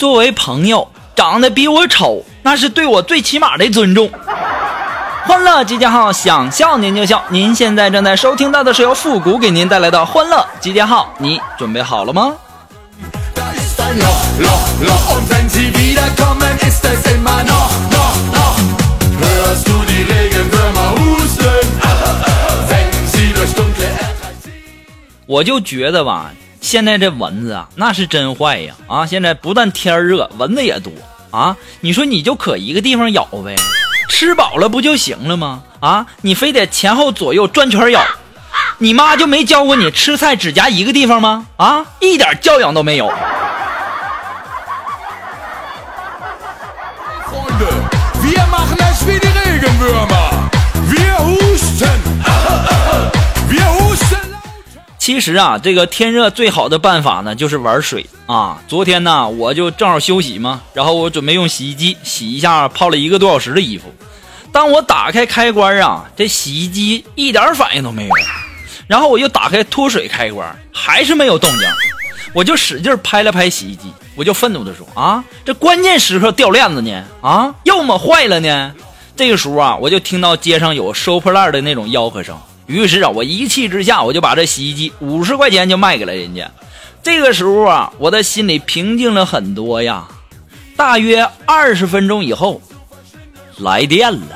[0.00, 4.10] 作为朋友长得比我丑那是对我最起码的尊重。
[5.26, 7.22] 欢乐集结号想笑您就笑。
[7.28, 12.32] 您现在正在收听到的是由复古给您带来的欢乐集结号你准备好了吗？
[25.26, 26.30] 我就觉得吧
[26.70, 28.72] 现在这蚊子啊，那是真坏呀！
[28.86, 30.92] 啊，现在不但天热，蚊子也多
[31.32, 31.56] 啊。
[31.80, 33.56] 你说你就可一个地方咬呗，
[34.08, 35.64] 吃饱了不就行了吗？
[35.80, 38.00] 啊，你非得前后左右转圈咬，
[38.78, 41.48] 你妈就没教过你吃菜只夹一个地方吗？
[41.56, 43.12] 啊，一点教养都没有。
[55.12, 58.62] 其实啊，这个天热最好的办法呢，就是玩水啊。
[58.68, 63.92] 昨天呢，我就正好休息嘛，然后我准备用洗衣机洗一下泡了一个多小时的衣服。
[64.52, 68.14] 当我打开开关啊，这洗衣机一点反应都没有。
[68.86, 71.68] 然后我又打开脱水开关，还是没有动静。
[72.32, 77.02] 我就使劲拍了拍洗衣机，我就愤怒地说：“啊，这关键时刻掉链子呢？
[77.20, 78.72] 啊，要么坏了呢？”
[79.16, 82.38] 这个时候啊，我就听到街上有收破烂的那种吆喝声。
[82.70, 86.48] 于是啊，我一气之下，我就把这洗衣机五十块钱就卖给了人家。
[87.02, 90.04] 这个时候啊，我的心里平静了很多呀。
[90.76, 92.62] 大约二十分钟以后，
[93.58, 94.20] 来电了。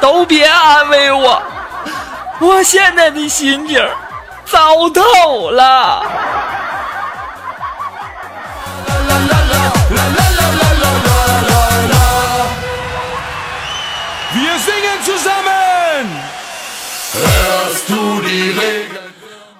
[0.00, 1.42] 都别安慰我，
[2.40, 3.78] 我现在的心情
[4.46, 6.06] 糟透了。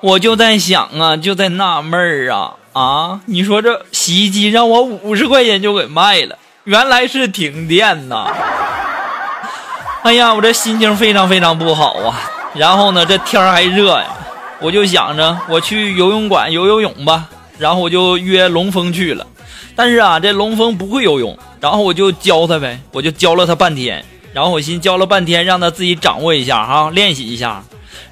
[0.06, 3.20] 我就在想啊，就在纳闷儿啊啊！
[3.26, 8.24] 你说这洗衣机让我五十块钱就给卖了，原来是停电呐！
[10.04, 12.20] 哎呀，我这心情非常非常不好啊。
[12.54, 14.06] 然后呢，这天儿还热呀，
[14.60, 17.28] 我就想着我去游泳馆游游泳吧。
[17.58, 19.26] 然后我就约龙峰去了，
[19.74, 24.04] 但是啊，这龙峰不会游泳，然后我就教他呗，我就教了他半天。
[24.32, 27.64] 然后我寻思教了半天，让他自己掌握一下哈，练习一下，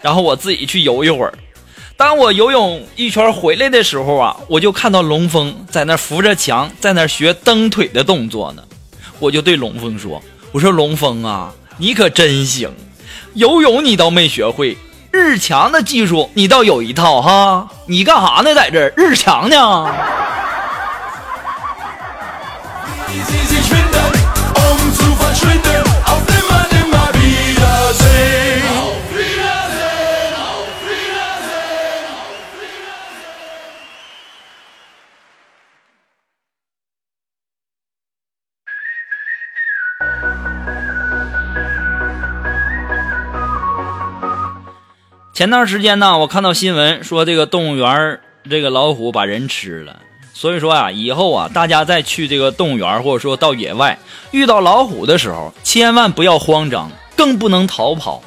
[0.02, 1.32] 然后我自己去游一会儿。
[1.96, 8.62] 当我游泳一圈回来的时候啊，我就看到龙峰在那扶着墙，在那学蹬腿的动作呢。
[9.20, 12.74] 我就对龙峰说：“我说龙峰啊，你可真行，
[13.34, 14.76] 游泳你倒没学会，
[15.12, 17.68] 日墙的技术你倒有一套哈。
[17.86, 18.52] 你干啥呢？
[18.56, 19.86] 在这日墙呢？”
[45.34, 49.98] 前段时间呢，我看到新闻说这个动物园这个老虎把人吃了，
[50.32, 53.98] 所以说啊，以后啊，大家再去这个动物园或者说到野外
[54.30, 58.22] 遇到老虎的时候，千万不要慌张，更不能逃跑。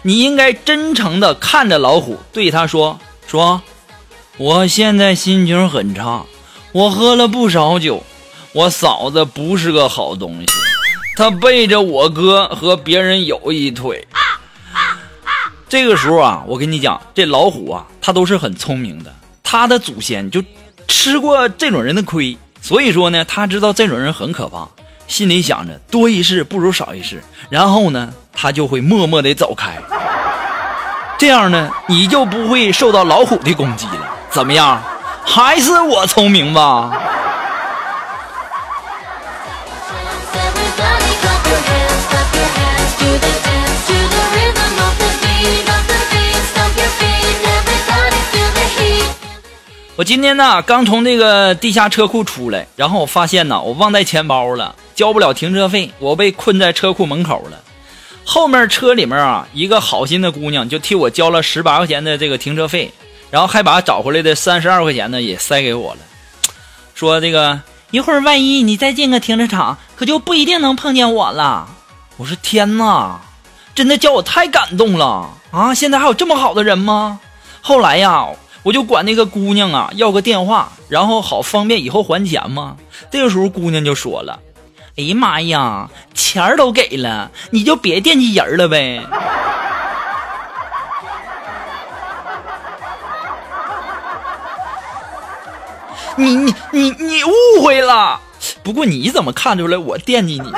[0.00, 3.60] 你应该真诚的看着老虎，对他说：“说，
[4.38, 6.24] 我现在心情很差，
[6.72, 8.02] 我喝了不少酒，
[8.52, 10.46] 我嫂子不是个好东西，
[11.16, 14.08] 她背着我哥和别人有一腿。”
[15.68, 20.42] 这个时候啊，我跟你讲，这老虎啊，它都是很聪明的，它的祖先就
[20.86, 24.68] 吃过这种人的亏，所以说呢，它知道这种人很可怕，
[25.08, 29.76] 心里想着多一事不如少一事，然后呢，它就会默默的走开，
[31.18, 34.08] 这样呢，你就不会受到老虎的攻击了。
[34.30, 34.80] 怎么样？
[35.24, 37.02] 还是我聪明吧？
[49.96, 57.58] 我今天呢刚从那个地下车库出来，然后我发现呢我忘带钱包了，交不了停车费，我被困在车库门口了。
[58.22, 62.92] 后面车里面啊，一个好心的姑娘就替我交了十八块钱的这个停车费，
[63.30, 66.00] 然后还把找回来的三十二块钱呢也塞给我了，
[66.94, 67.58] 说这个
[67.90, 71.66] 一会儿万一你再进个停车场，可就不一定能碰见我了。
[72.18, 73.18] 我说天哪，
[73.74, 75.72] 真的叫我太感动了啊！
[75.72, 77.18] 现在还有这么好的人吗？
[77.62, 78.26] 后来呀，
[78.66, 82.76] 我就管那个姑娘啊要个电话，然后好方便以后还钱嘛。
[83.12, 84.40] 这个时候姑娘就说了。
[84.96, 89.06] 哎呀妈呀，钱都给了，你就别惦记人了呗。
[96.16, 98.20] 你你你你误会了，
[98.64, 100.50] 不过你怎么看出来我惦记你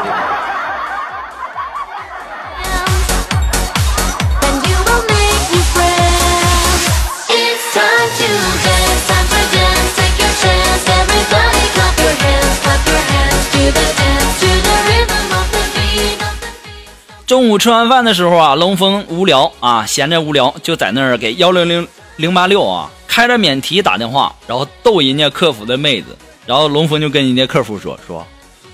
[17.28, 21.86] 中午吃完饭的时候啊，龙峰无聊啊，闲着无聊就在那儿给幺零零
[22.16, 26.16] 零八六啊开着免提打电话，然后逗人家客服的妹子，
[26.46, 28.26] 然后龙峰就跟人家客服说说，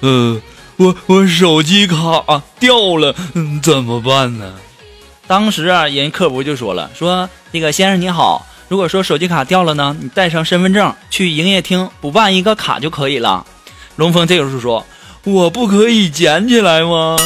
[0.03, 0.41] 呃，
[0.77, 1.97] 我我手机卡、
[2.61, 4.55] 掉了，嗯，怎么办呢？
[5.27, 13.45] 当时啊，人客服就说了，说那个先生你好，如果说手机卡掉了呢，你带上身份证去营业厅补办一个卡就可以了。
[13.97, 14.87] 龙峰这个时候说，
[15.25, 17.17] 我不可以捡起来吗？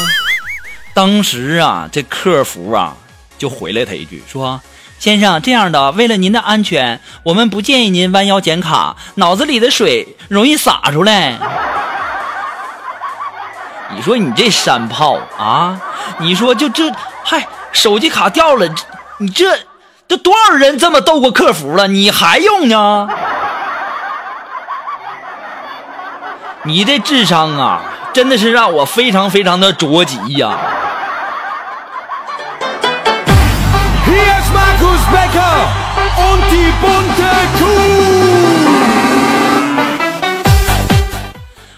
[0.99, 2.97] 当时啊，这客服啊
[3.39, 4.61] 就回了他一句说
[4.99, 11.39] ：“先生，这样的，为了您的安全，我们不建议您弯腰捡卡，脑子里的水容易洒出来。
[13.95, 15.81] ”你说你这山炮啊！
[16.19, 16.93] 你说就这，
[17.23, 18.69] 嗨，手机卡掉了，
[19.19, 19.57] 你这
[20.09, 23.09] 这多少人这么斗过客服了，你还用呢？
[26.65, 30.59] 你这智商啊，真的是让我非常非常的着急呀！
[34.99, 35.57] Boris Becker
[36.17, 37.69] und die bunte Kuh.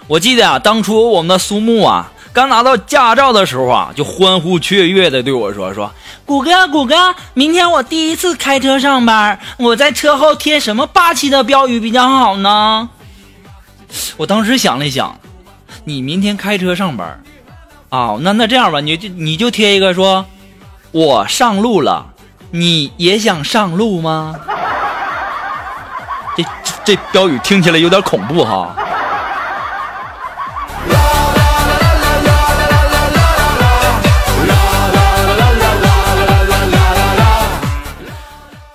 [0.07, 5.93] 我记得啊，当初我们的苏木啊，刚拿到驾照的时候啊，就欢呼雀跃的对我说：“说
[6.25, 12.89] 谷哥，谷哥，明天我第一次开车上班，我在车后贴什么霸气的标语比较好呢？”
[14.17, 15.19] 我当时想了一想，
[15.85, 17.23] 你明天开车上班，
[17.91, 20.27] 啊，那那这样吧，你就你就贴一个说
[20.91, 22.10] ：“我上路了，
[22.51, 24.35] 你也想上路吗？”
[26.37, 26.51] 这这
[26.85, 28.75] 这标语听起来有点恐怖哈。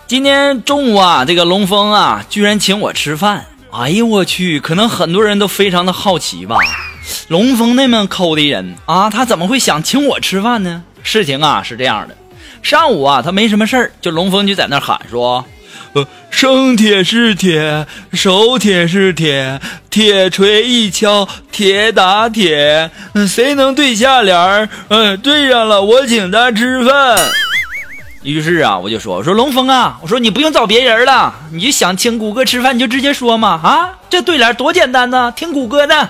[0.07, 3.45] 今天中午啊，这个龙峰啊，居然请我吃饭。
[3.71, 6.57] 哎呦我去，可能很多人都非常的好奇吧。
[7.27, 10.83] 龙峰那么抠的人啊，他怎么会想请我吃饭呢？
[11.01, 12.15] 事情啊是这样的，
[12.65, 15.45] 上午啊他没什么事儿，就龙峰就在那喊说
[15.93, 22.89] ：“呃，生铁是铁，熟铁是铁，铁锤一敲，铁打铁。
[23.13, 24.67] 嗯谁能对下联儿？
[24.87, 27.23] 嗯，对上了，我请他吃饭。”
[28.23, 36.09] 于是啊，我就说：“我说龙峰啊，我说你不用找别人了，你就想请谷歌吃饭，你就直接说嘛啊，这对联多简单呢，听谷歌的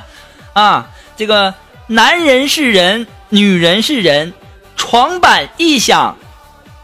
[0.53, 0.87] 啊。
[1.17, 1.53] 这个
[1.87, 4.33] 男人是人，女人是人，
[4.77, 6.17] 床板一响，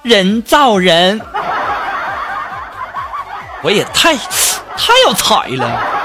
[0.01, 1.21] 人造人。
[3.63, 6.01] 我也太太有才了。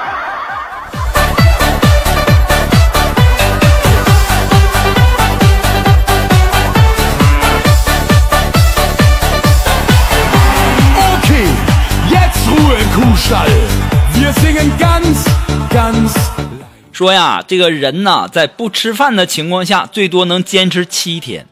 [16.93, 21.47] 说呀这个人呐在不吃饭的情况下最多能坚持七天。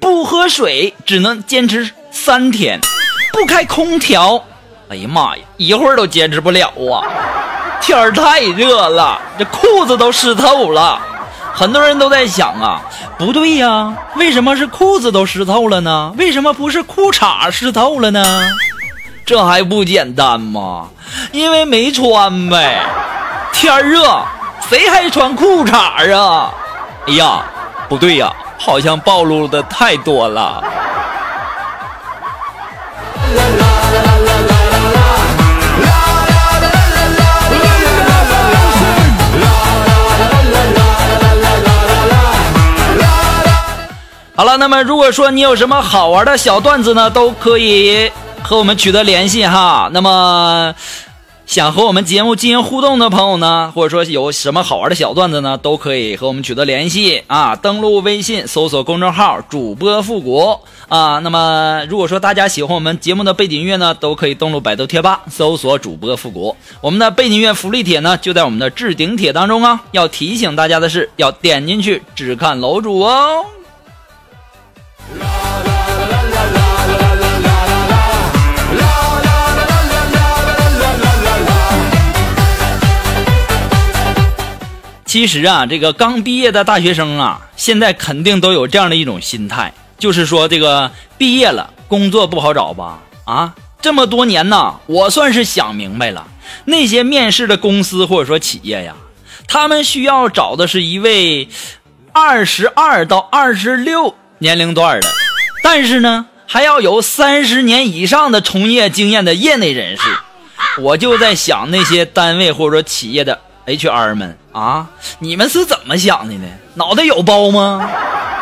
[0.00, 2.80] 不喝水只能坚持三天；
[3.32, 4.42] 不开空调，
[4.88, 7.04] 哎呀妈呀，一会儿都坚持不了啊！
[7.80, 10.98] 天儿太热了，这裤子都湿透了。
[11.52, 12.80] 很多人都在想啊，
[13.18, 16.14] 不对呀，为什么是裤子都湿透了呢？
[16.16, 18.42] 为什么不是裤衩湿透了呢？
[19.26, 20.88] 这还不简单吗？
[21.32, 22.80] 因为没穿呗。
[23.52, 24.24] 天儿热，
[24.68, 26.50] 谁还穿裤衩啊？
[27.06, 27.44] 哎呀，
[27.88, 30.62] 不对呀，好像暴露的太多了。
[44.36, 48.10] 好了，那么如果说你有什么好玩的小段子呢，都可以
[48.42, 49.88] 和我们取得联系哈。
[49.92, 50.74] 那么
[51.50, 57.56] 想和我们节目进行互动的朋友呢，或者说有什么好玩的小段子呢，都可以和我们取得联系啊。
[57.56, 61.18] 登录微信搜索公众号“主播复古”啊。
[61.18, 66.54] 那么如果说大家喜欢我们节目的背景音乐呢，都可以登录百度贴吧搜索“主播复古”。
[66.80, 69.82] 我们的背景音乐福利帖呢，就在我们的置顶帖当中啊。
[69.90, 73.44] 要提醒大家的是，要点进去只看楼主哦。
[85.10, 93.00] 其实啊，这个刚毕业的大学生啊，现在肯定都有这样的一种心态，就是说这个毕业了，工作不好找吧？
[93.24, 93.52] 啊，
[93.82, 96.28] 这么多年呢，我算是想明白了，
[96.66, 98.94] 那些面试的公司或者说企业呀，
[99.48, 101.48] 他们需要找的是一位
[102.12, 105.08] 二十二到二十六年龄段的，
[105.64, 110.02] 但是呢，还要有三十年以上的从业经验的业内人士。
[110.80, 113.40] 我就在想那些单位或者说企业的
[113.76, 114.86] HR 们啊，
[115.18, 116.46] 你们是怎么想的呢？
[116.74, 117.88] 脑袋有包吗？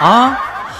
[0.00, 0.38] 啊，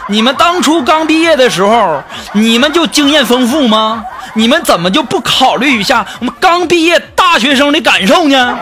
[0.09, 2.03] 你们当初刚毕业的时候，
[2.33, 4.05] 你们就经验丰富吗？
[4.35, 8.59] 你们怎么就不考虑一下我们刚毕业大学生的感受呢？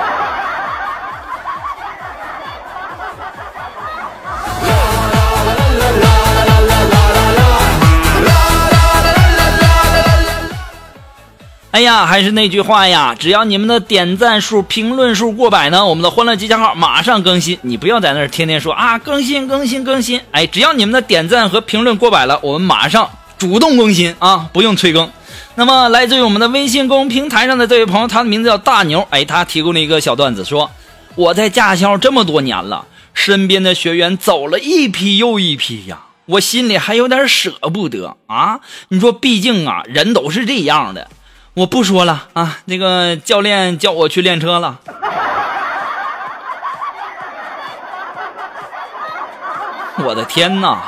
[11.73, 17.59] 哎呀，还是那句话呀，只要你们的点赞数、评论数过百呢，我们的欢乐集结号马上更新。
[17.61, 20.19] 你不要在那儿天天说啊，更新、更新、更新。
[20.31, 25.11] 哎，只要你们的点赞和评论过百了，我们马上主动更新啊，不用催更。
[25.57, 29.07] 那么，来自于我们的微信公平台上的这位朋友，他的名字叫大牛。
[29.11, 30.71] 哎，他提供了一个小段子，说
[31.15, 38.61] 我在驾校这么多年了，身边的学员走了一批又一批呀，我心里还有点舍不得啊。
[38.89, 41.09] 你说，毕竟啊，人都是这样的。
[41.57, 44.77] 我不说了啊，那个教练叫我去练车了。
[50.05, 50.79] 我的天哪！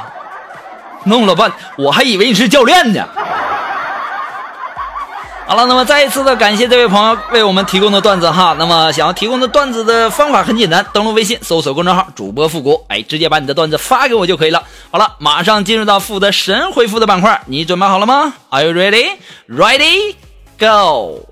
[1.04, 3.08] 弄了半，我还以为你是教练呢。
[5.46, 8.54] 好了，那么再一次的感谢这位朋友为我们提供的段子哈。
[8.58, 14.62] 那么想要提供的段子的方法很简单，登录微信搜索公众号“主播复古”，哎，直接把你的段子发给我就可以了。
[14.90, 19.12] 好了，马上进入到负责神回复的板块，你准备好了吗？Are you ready?
[19.48, 20.27] Ready?
[20.58, 21.24] Go!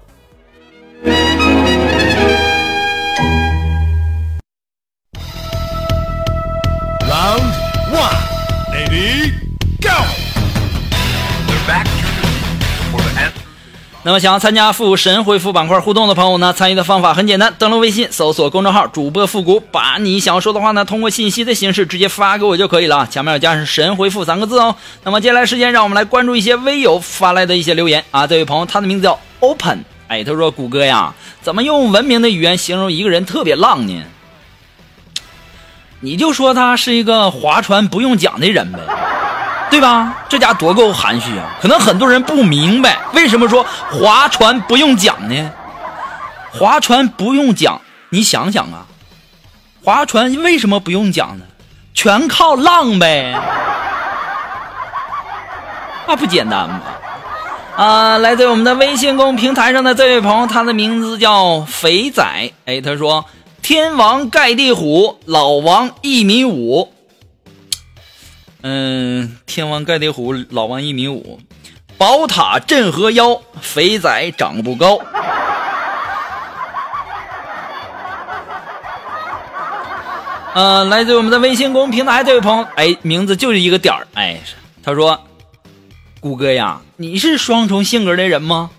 [14.07, 24.77] 那么想要参加复神回复板块互动的朋友呢，参与的方法很简单，登录微信搜索公众号“主播复古”，把你想要说的话呢，通过信息的形式直接发给我就可以了啊，前面要加上“神回复”三个字哦。
[25.03, 28.25] 那么接下来时间，让我们来关注一些微友发来的一些留言啊。
[28.25, 34.05] 这位朋友他的名字叫 Open，哎，他说：“谷歌呀，怎么用文明的语言形容一个人特别浪呢？
[35.99, 38.79] 你就说他是一个划船不用桨的人呗。”
[39.69, 40.25] 对吧？
[40.29, 41.57] 这家多够含蓄啊！
[41.61, 45.51] 可能很多人不明白，为什么说划船不用桨呢？
[46.53, 47.79] 划船不用桨，
[48.11, 48.87] 你想想啊，
[49.85, 51.45] 划船为什么不用桨呢？
[51.93, 53.35] 全靠浪呗，
[56.07, 56.81] 那不简单吗？
[57.77, 62.25] 啊，来自我们的微信公平台上的这位朋友，他的名字叫肥仔。
[62.65, 63.25] 哎，他说
[63.61, 66.91] ：“天王盖地虎，老王一米五。”
[68.69, 71.39] 嗯，天王盖地虎，老王一米五，
[71.97, 74.99] 宝塔镇河妖，肥仔长不高。
[80.53, 84.41] 呃，来自我们的微信公众平台这位朋友，哎，名字就是一个点儿，哎，
[84.83, 85.17] 他说
[86.19, 88.71] ：“谷歌呀，你是双重性格的人吗？”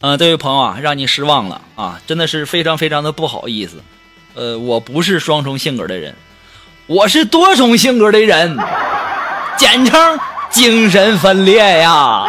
[0.00, 3.82] 呃，这位朋友啊，让你失望了啊，真的是非常非常的不好意思。
[4.34, 6.14] 呃，我不是双重性格的人。
[6.90, 8.58] 我是多重性格的人，
[9.56, 10.18] 简称
[10.50, 12.24] 精神分裂呀。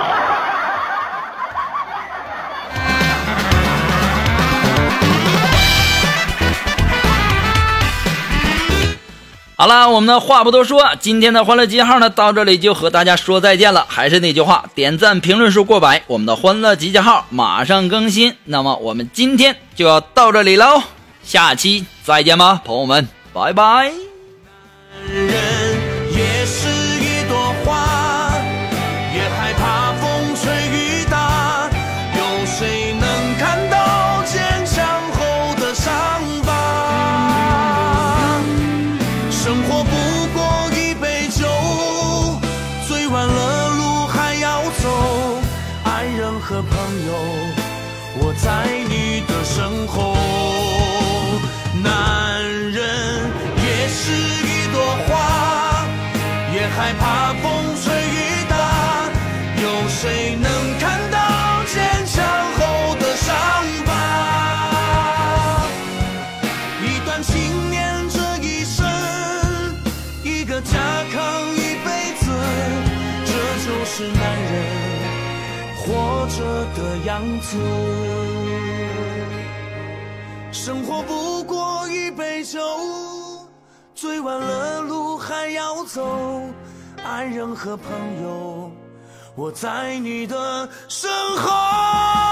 [9.56, 13.88] 好了，我们的话不多说，今天的欢乐集结号呢，到这里就和大家说再见了。
[13.90, 18.36] 还是那句话，点赞评论数过百，我们的欢乐集结号马上更新。
[18.46, 20.84] 那么我们今天就要到这里喽，
[21.24, 24.11] 下期再见吧，朋友们，拜拜。
[24.94, 25.32] 男人
[26.12, 26.68] 也是
[27.00, 27.70] 一朵花
[29.14, 31.70] 也害怕风吹雨打
[32.18, 33.08] 有谁能
[33.40, 35.90] 看到坚强后的伤
[36.46, 36.50] 疤？
[39.32, 39.92] 生活不
[40.34, 41.46] 过一杯酒
[42.88, 45.42] 醉完了路还要走
[45.86, 46.72] 爱人和朋
[47.08, 47.14] 友
[48.20, 50.18] 我在你的身后。
[51.82, 54.51] 男人也是
[56.76, 58.56] 害怕风吹雨打。
[59.62, 60.46] 有谁能
[60.80, 62.24] 看到坚强
[62.58, 63.30] 后的伤
[63.86, 63.90] 疤？
[66.82, 68.86] 一段情念这一生，
[70.24, 70.78] 一个家
[71.14, 71.22] 扛
[71.54, 72.26] 一辈子，
[73.26, 73.32] 这
[73.66, 74.54] 就是男人
[75.78, 76.38] 活着
[76.76, 77.10] 的样
[77.42, 77.50] 子。
[80.52, 82.60] 生活不过一杯酒，
[83.96, 86.44] 醉完了路还要走，
[87.06, 87.90] 爱人和朋
[88.22, 88.70] 友，
[89.34, 92.31] 我在你的身后。